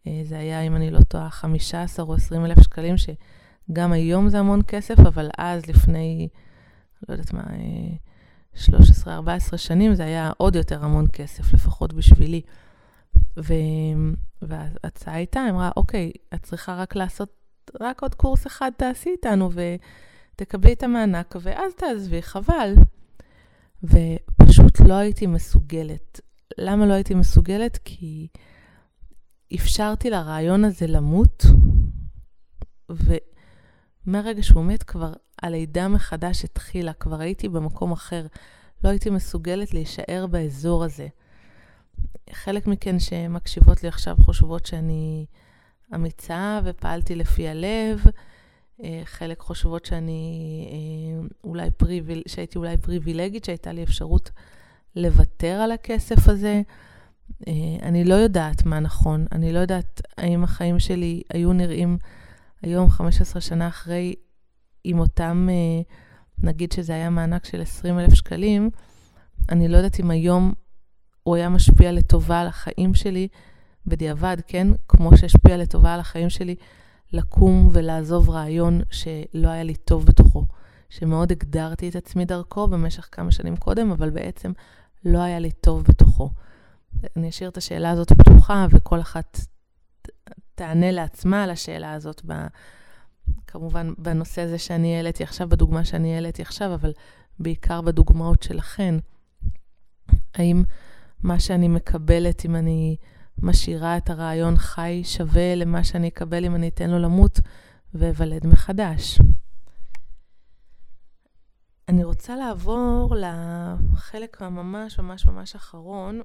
אה, 0.08 0.22
זה 0.24 0.40
היה, 0.40 0.62
אם 0.62 0.76
אני 0.76 0.92
לא 0.92 1.00
טועה, 1.02 1.30
15 1.30 2.06
או 2.06 2.16
20 2.16 2.46
אלף 2.46 2.64
שקלים, 2.64 2.96
שגם 2.98 3.92
היום 3.92 4.30
זה 4.30 4.40
המון 4.40 4.62
כסף, 4.68 5.00
אבל 5.00 5.30
אז, 5.38 5.66
לפני, 5.66 6.28
לא 7.10 7.14
יודעת 7.14 7.34
מה, 7.34 7.44
13-14 8.56 9.08
אה, 9.28 9.58
שנים, 9.58 9.94
זה 9.94 10.04
היה 10.04 10.32
עוד 10.38 10.56
יותר 10.56 10.86
המון 10.86 11.06
כסף, 11.14 11.54
לפחות 11.54 11.94
בשבילי. 11.94 12.42
ו... 13.38 13.54
וההצעה 14.42 15.16
הייתה, 15.16 15.46
אמרה, 15.50 15.72
אוקיי, 15.78 16.12
את 16.34 16.44
צריכה 16.44 16.76
רק 16.76 16.96
לעשות, 16.96 17.30
רק 17.82 18.02
עוד 18.02 18.16
קורס 18.16 18.48
אחד 18.48 18.72
תעשי 18.78 19.10
איתנו, 19.10 19.50
ותקבלי 20.36 20.74
את 20.74 20.84
המענק, 20.84 21.36
ואז 21.42 21.74
תעזבי, 21.74 22.22
חבל. 22.22 22.74
ופשוט 23.84 24.80
לא 24.80 24.94
הייתי 24.94 25.28
מסוגלת. 25.28 26.20
למה 26.58 26.86
לא 26.86 26.94
הייתי 26.94 27.14
מסוגלת? 27.14 27.80
כי... 27.86 28.28
אפשרתי 29.56 30.10
לרעיון 30.10 30.66
הזה 30.66 30.88
למות, 30.88 31.44
ומהרגע 32.90 34.44
שהוא 34.44 34.66
מת 34.66 34.84
כבר 34.84 35.14
הלידה 35.42 35.88
מחדש 35.88 36.44
התחילה, 36.44 36.94
כבר 36.94 37.20
הייתי 37.20 37.50
במקום 37.50 37.92
אחר, 37.92 38.26
לא 38.84 38.90
הייתי 38.90 39.10
מסוגלת 39.10 39.74
להישאר 39.74 40.28
באזור 40.28 40.84
הזה. 40.84 41.08
חלק 42.34 42.68
מכן 42.68 43.00
שמקשיבות 43.00 43.84
לי 43.84 43.90
עכשיו 43.90 44.16
חושבות 44.22 44.66
שאני 44.66 45.26
אמיצה 45.96 46.60
ופעלתי 46.64 47.16
לפי 47.16 47.48
הלב, 47.48 48.04
אה, 48.84 49.02
חלק 49.06 49.40
חושבות 49.40 49.86
שאני 49.86 50.68
אה, 50.72 51.28
אולי 51.44 51.72
פריביל... 51.72 52.24
שהייתי 52.28 52.58
אולי 52.58 52.78
פריבילגית, 52.78 53.46
שהייתה 53.46 53.72
לי 53.72 53.84
אפשרות 53.84 54.32
לוותר 54.96 55.54
על 55.54 55.72
הכסף 55.72 56.30
הזה. 56.30 56.62
אה, 57.48 57.88
אני 57.88 58.04
לא 58.04 58.14
יודעת 58.14 58.66
מה 58.66 58.80
נכון, 58.80 59.26
אני 59.32 59.54
לא 59.54 59.60
יודעת 59.60 60.02
האם 60.18 60.44
החיים 60.44 60.80
שלי 60.80 61.22
היו 61.30 61.54
נראים 61.54 61.98
היום, 62.62 62.90
15 62.90 63.42
שנה 63.42 63.68
אחרי, 63.68 64.14
עם 64.84 65.00
אותם, 65.00 65.48
אה, 65.52 65.82
נגיד 66.38 66.72
שזה 66.72 66.94
היה 66.94 67.10
מענק 67.10 67.46
של 67.46 67.62
20 67.62 68.00
אלף 68.00 68.14
שקלים, 68.14 68.70
אני 69.50 69.68
לא 69.68 69.78
יודעת 69.78 70.00
אם 70.00 70.12
היום 70.12 70.54
הוא 71.24 71.36
היה 71.36 71.50
משפיע 71.50 71.92
לטובה 71.92 72.42
על 72.42 72.48
החיים 72.48 72.94
שלי, 72.94 73.28
בדיעבד, 73.86 74.38
כן? 74.48 74.68
כמו 74.88 75.18
שהשפיע 75.18 75.58
לטובה 75.58 75.94
על 75.94 76.00
החיים 76.00 76.30
שלי, 76.30 76.56
לקום 77.14 77.70
ולעזוב 77.74 78.30
רעיון 78.30 78.82
שלא 78.92 79.48
היה 79.50 79.64
לי 79.64 79.76
טוב 79.76 80.06
בתוכו, 80.06 80.46
שמאוד 80.90 81.32
הגדרתי 81.32 81.90
את 81.90 81.96
עצמי 81.96 82.26
דרכו 82.26 82.68
במשך 82.68 83.10
כמה 83.12 83.32
שנים 83.32 83.58
קודם, 83.58 83.92
אבל 83.92 84.10
בעצם 84.10 84.52
לא 85.06 85.20
היה 85.20 85.40
לי 85.40 85.52
טוב 85.52 85.84
בתוכו. 85.84 86.30
אני 87.16 87.30
אשאיר 87.30 87.50
את 87.50 87.58
השאלה 87.58 87.92
הזאת 87.92 88.12
פתוחה, 88.12 88.66
וכל 88.72 89.02
אחת 89.02 89.38
תענה 90.56 90.92
לעצמה 90.92 91.44
על 91.44 91.50
השאלה 91.50 91.94
הזאת, 91.94 92.22
ב, 92.26 92.34
כמובן 93.48 93.94
בנושא 93.98 94.42
הזה 94.42 94.58
שאני 94.58 94.96
העליתי 94.96 95.24
עכשיו, 95.24 95.50
בדוגמה 95.50 95.86
שאני 95.86 96.16
העליתי 96.16 96.42
עכשיו, 96.42 96.74
אבל 96.74 96.92
בעיקר 97.40 97.82
בדוגמאות 97.82 98.44
שלכן. 98.44 98.96
האם 100.36 100.64
מה 101.24 101.40
שאני 101.40 101.68
מקבלת, 101.68 102.46
אם 102.46 102.56
אני 102.56 102.96
משאירה 103.38 103.98
את 103.98 104.10
הרעיון 104.10 104.58
חי, 104.58 105.02
שווה 105.04 105.56
למה 105.56 105.84
שאני 105.84 106.08
אקבל 106.08 106.46
אם 106.46 106.56
אני 106.56 106.68
אתן 106.68 106.90
לו 106.90 107.00
למות 107.00 107.40
ואוולד 107.94 108.48
מחדש? 108.48 109.20
אני 111.88 112.04
רוצה 112.04 112.36
לעבור 112.36 113.16
לחלק 113.16 114.42
הממש 114.42 115.00
ממש 115.00 115.28
ממש 115.28 115.56
אחרון, 115.56 116.22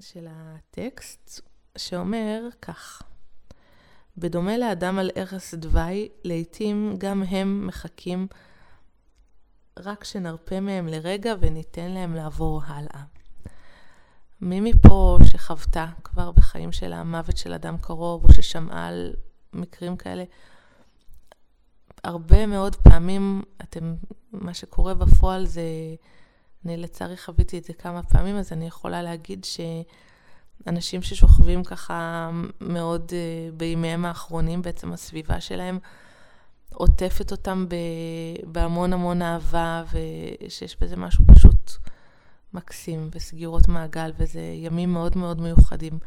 של 0.00 0.26
הטקסט, 0.30 1.40
שאומר 1.78 2.48
כך: 2.62 3.02
בדומה 4.16 4.58
לאדם 4.58 4.98
על 4.98 5.10
ערש 5.14 5.54
דווי, 5.54 6.08
לעתים 6.24 6.94
גם 6.98 7.22
הם 7.22 7.66
מחכים 7.66 8.26
רק 9.78 10.04
שנרפה 10.04 10.60
מהם 10.60 10.88
לרגע 10.88 11.34
וניתן 11.40 11.90
להם 11.90 12.14
לעבור 12.14 12.62
הלאה. 12.66 13.02
מי 14.40 14.60
מפה 14.60 15.18
שחוותה 15.24 15.86
כבר 16.04 16.32
בחיים 16.32 16.72
של 16.72 16.92
המוות 16.92 17.36
של 17.36 17.52
אדם 17.52 17.76
קרוב, 17.78 18.24
או 18.24 18.32
ששמעה 18.32 18.86
על 18.88 19.12
מקרים 19.52 19.96
כאלה, 19.96 20.24
הרבה 22.04 22.46
מאוד 22.46 22.76
פעמים 22.76 23.42
אתם, 23.62 23.94
מה 24.32 24.54
שקורה 24.54 24.94
בפועל 24.94 25.46
זה 25.46 25.62
אני 26.64 26.76
לצערי 26.76 27.16
חוויתי 27.16 27.58
את 27.58 27.64
זה 27.64 27.72
כמה 27.72 28.02
פעמים, 28.02 28.36
אז 28.36 28.52
אני 28.52 28.66
יכולה 28.66 29.02
להגיד 29.02 29.46
שאנשים 30.64 31.02
ששוכבים 31.02 31.64
ככה 31.64 32.30
מאוד 32.60 33.10
uh, 33.10 33.54
בימיהם 33.56 34.04
האחרונים, 34.04 34.62
בעצם 34.62 34.92
הסביבה 34.92 35.40
שלהם 35.40 35.78
עוטפת 36.74 37.30
אותם 37.32 37.66
בהמון 38.46 38.92
המון 38.92 39.22
אהבה, 39.22 39.82
ושיש 39.92 40.76
בזה 40.80 40.96
משהו 40.96 41.24
פשוט 41.34 41.72
מקסים, 42.54 43.10
וסגירות 43.14 43.68
מעגל, 43.68 44.12
וזה 44.16 44.40
ימים 44.40 44.92
מאוד 44.92 45.18
מאוד 45.18 45.40
מיוחדים. 45.40 45.98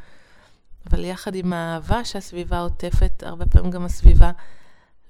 אבל 0.89 1.05
יחד 1.05 1.35
עם 1.35 1.53
האהבה 1.53 2.05
שהסביבה 2.05 2.59
עוטפת, 2.59 3.23
הרבה 3.23 3.45
פעמים 3.45 3.71
גם 3.71 3.85
הסביבה 3.85 4.31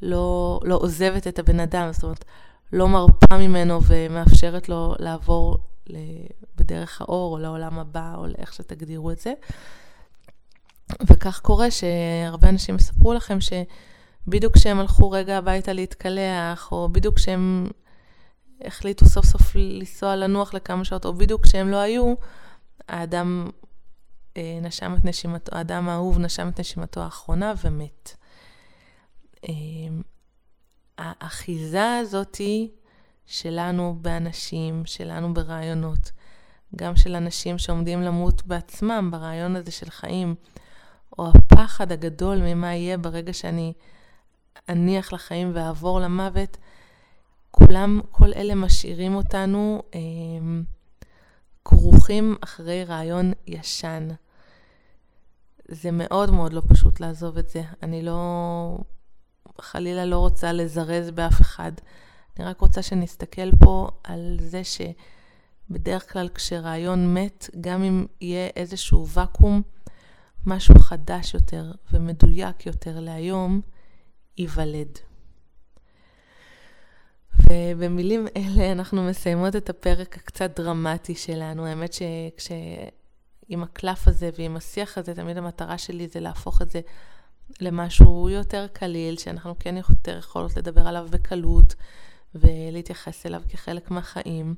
לא, 0.01 0.59
לא 0.63 0.75
עוזבת 0.75 1.27
את 1.27 1.39
הבן 1.39 1.59
אדם, 1.59 1.89
זאת 1.91 2.03
אומרת, 2.03 2.25
לא 2.73 2.87
מרפה 2.87 3.37
ממנו 3.37 3.79
ומאפשרת 3.83 4.69
לו 4.69 4.95
לעבור 4.99 5.57
בדרך 6.55 7.01
האור 7.01 7.33
או 7.33 7.39
לעולם 7.39 7.79
הבא 7.79 8.15
או 8.17 8.27
לאיך 8.27 8.53
שתגדירו 8.53 9.11
את 9.11 9.19
זה. 9.19 9.33
וכך 11.09 11.39
קורה 11.39 11.71
שהרבה 11.71 12.49
אנשים 12.49 12.75
יספרו 12.75 13.13
לכם 13.13 13.37
שבדיוק 13.41 14.57
כשהם 14.57 14.79
הלכו 14.79 15.11
רגע 15.11 15.37
הביתה 15.37 15.73
להתקלח, 15.73 16.71
או 16.71 16.89
בדיוק 16.89 17.15
כשהם 17.15 17.67
החליטו 18.61 19.05
סוף 19.05 19.25
סוף 19.25 19.55
לנסוע 19.55 20.15
לנוח 20.15 20.53
לכמה 20.53 20.85
שעות, 20.85 21.05
או 21.05 21.13
בדיוק 21.13 21.43
כשהם 21.43 21.69
לא 21.69 21.77
היו, 21.77 22.13
האדם 22.89 23.49
אה, 24.37 24.59
נשם 24.61 24.95
את 24.99 25.05
נשימתו, 25.05 25.55
האדם 25.55 25.89
האהוב 25.89 26.19
נשם 26.19 26.49
את 26.49 26.59
נשימתו 26.59 27.01
האחרונה 27.01 27.53
ומת. 27.63 28.15
אה, 29.49 29.53
האחיזה 30.97 31.97
הזאתי 31.97 32.71
שלנו 33.25 33.97
באנשים, 34.01 34.85
שלנו 34.85 35.33
ברעיונות, 35.33 36.11
גם 36.75 36.95
של 36.95 37.15
אנשים 37.15 37.57
שעומדים 37.57 38.01
למות 38.01 38.45
בעצמם 38.45 39.09
ברעיון 39.11 39.55
הזה 39.55 39.71
של 39.71 39.89
חיים, 39.89 40.35
או 41.17 41.27
הפחד 41.29 41.91
הגדול 41.91 42.37
ממה 42.41 42.75
יהיה 42.75 42.97
ברגע 42.97 43.33
שאני 43.33 43.73
אניח 44.69 45.13
לחיים 45.13 45.51
ואעבור 45.53 45.99
למוות, 45.99 46.57
כולם, 47.51 48.01
כל 48.11 48.33
אלה 48.35 48.55
משאירים 48.55 49.15
אותנו 49.15 49.83
אה, 49.95 49.99
כרוכים 51.65 52.35
אחרי 52.43 52.83
רעיון 52.83 53.31
ישן. 53.47 54.07
זה 55.67 55.89
מאוד 55.91 56.31
מאוד 56.31 56.53
לא 56.53 56.61
פשוט 56.67 56.99
לעזוב 56.99 57.37
את 57.37 57.49
זה. 57.49 57.63
אני 57.83 58.01
לא, 58.01 58.77
חלילה 59.61 60.05
לא 60.05 60.17
רוצה 60.17 60.53
לזרז 60.53 61.11
באף 61.11 61.41
אחד. 61.41 61.71
אני 62.37 62.45
רק 62.45 62.61
רוצה 62.61 62.81
שנסתכל 62.81 63.51
פה 63.59 63.87
על 64.03 64.37
זה 64.41 64.61
שבדרך 64.63 66.13
כלל 66.13 66.29
כשרעיון 66.35 67.13
מת, 67.13 67.49
גם 67.61 67.83
אם 67.83 68.05
יהיה 68.21 68.49
איזשהו 68.55 69.07
ואקום, 69.07 69.61
משהו 70.45 70.79
חדש 70.79 71.33
יותר 71.33 71.71
ומדויק 71.91 72.65
יותר 72.65 72.99
להיום 72.99 73.61
ייוולד. 74.37 74.99
ובמילים 77.49 78.27
אלה 78.37 78.71
אנחנו 78.71 79.03
מסיימות 79.03 79.55
את 79.55 79.69
הפרק 79.69 80.17
הקצת 80.17 80.59
דרמטי 80.59 81.15
שלנו. 81.15 81.65
האמת 81.65 81.93
שכש... 81.93 82.51
עם 83.47 83.63
הקלף 83.63 84.07
הזה 84.07 84.29
ועם 84.37 84.55
השיח 84.55 84.97
הזה, 84.97 85.15
תמיד 85.15 85.37
המטרה 85.37 85.77
שלי 85.77 86.07
זה 86.07 86.19
להפוך 86.19 86.61
את 86.61 86.71
זה 86.71 86.81
למשהו 87.61 88.29
יותר 88.29 88.67
קליל, 88.73 89.17
שאנחנו 89.17 89.55
כן 89.59 89.75
יותר 89.77 90.17
יכולות 90.17 90.57
לדבר 90.57 90.87
עליו 90.87 91.07
בקלות 91.11 91.75
ולהתייחס 92.35 93.25
אליו 93.25 93.41
כחלק 93.49 93.91
מהחיים. 93.91 94.55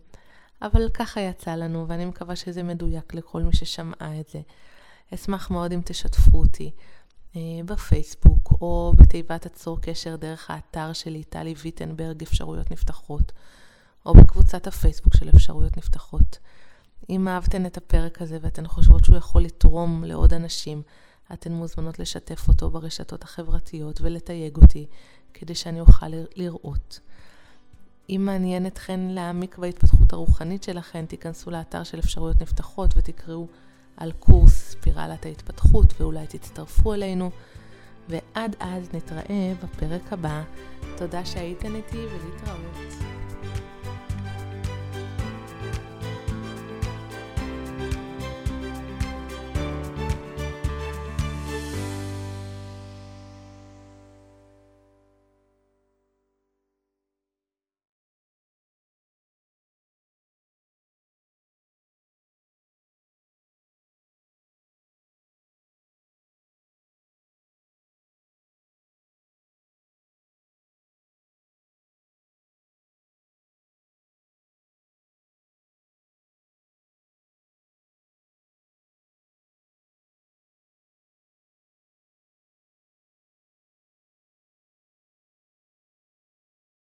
אבל 0.62 0.90
ככה 0.90 1.22
יצא 1.22 1.56
לנו, 1.56 1.86
ואני 1.88 2.06
מקווה 2.06 2.36
שזה 2.36 2.64
מדויק 2.64 3.14
לכל 3.14 3.42
מי 3.42 3.56
ששמעה 3.56 4.20
את 4.20 4.30
זה. 4.30 4.42
אשמח 5.14 5.52
מאוד 5.52 5.72
אם 5.72 5.82
תשתפו 5.86 6.38
אותי 6.38 6.72
אה, 7.36 7.42
בפייסבוק 7.66 8.54
או 8.62 8.94
בתיבת 8.96 9.46
עצור 9.46 9.82
קשר 9.82 10.16
דרך 10.16 10.52
האתר 10.52 10.94
שלי, 10.94 11.24
טלי 11.24 11.54
ויטנברג, 11.58 12.22
אפשרויות 12.22 12.72
נפתחות, 12.72 13.32
או 14.06 14.14
בקבוצת 14.14 14.68
הפייסבוק 14.68 15.16
של 15.16 15.30
אפשרויות 15.30 15.78
נפתחות. 15.78 16.40
אם 17.10 17.28
אהבתן 17.28 17.66
את 17.66 17.78
הפרק 17.78 18.22
הזה 18.22 18.38
ואתן 18.42 18.68
חושבות 18.68 19.06
שהוא 19.06 19.18
יכול 19.18 19.44
לתרום 19.44 20.04
לעוד 20.04 20.34
אנשים, 20.34 20.82
אתן 21.34 21.52
מוזמנות 21.52 22.00
לשתף 22.00 22.48
אותו 22.48 22.70
ברשתות 22.70 23.24
החברתיות 23.24 24.02
ולתייג 24.02 24.58
אותי, 24.58 24.86
כדי 25.34 25.56
שאני 25.56 25.80
אוכל 25.80 26.08
לראות. 26.36 27.00
אם 28.10 28.22
מעניין 28.26 28.68
אתכן 28.68 29.00
להעמיק 29.00 29.58
בהתפתחות 29.58 30.14
הרוחנית 30.14 30.64
שלכן, 30.64 31.06
תיכנסו 31.06 31.52
לאתר 31.52 31.84
של 31.84 32.00
אפשרויות 32.00 32.42
נפתחות 32.42 32.94
ותקראו 32.98 33.48
על 33.98 34.12
קורס 34.12 34.70
ספירלת 34.72 35.26
ההתפתחות 35.26 35.94
ואולי 36.00 36.28
תצטרפו 36.28 36.94
אלינו. 36.94 37.32
ועד 38.10 38.56
אז 38.60 38.90
נתראה 38.94 39.54
בפרק 39.64 40.14
הבא. 40.14 40.44
תודה 40.98 41.26
שהייתן 41.26 41.76
איתי 41.76 41.98
ולהתראות. 41.98 43.15